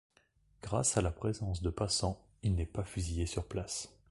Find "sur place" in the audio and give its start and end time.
3.27-3.95